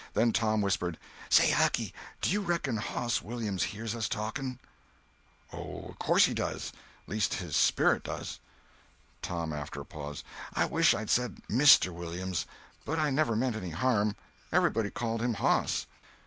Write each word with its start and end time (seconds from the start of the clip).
Then 0.15 0.33
Tom 0.33 0.61
whispered: 0.61 0.97
"Say, 1.29 1.51
Hucky—do 1.51 2.31
you 2.31 2.41
reckon 2.41 2.77
Hoss 2.77 3.21
Williams 3.21 3.61
hears 3.61 3.93
us 3.93 4.09
talking?" 4.09 4.57
"O' 5.53 5.95
course 5.99 6.25
he 6.25 6.33
does. 6.33 6.73
Least 7.05 7.35
his 7.35 7.55
sperrit 7.55 8.01
does." 8.05 8.39
Tom, 9.21 9.53
after 9.53 9.79
a 9.81 9.85
pause: 9.85 10.23
"I 10.55 10.65
wish 10.65 10.95
I'd 10.95 11.11
said 11.11 11.43
Mister 11.47 11.93
Williams. 11.93 12.47
But 12.83 12.97
I 12.97 13.11
never 13.11 13.35
meant 13.35 13.55
any 13.55 13.69
harm. 13.69 14.15
Everybody 14.51 14.89
calls 14.89 15.21
him 15.21 15.35
Hoss." 15.35 15.85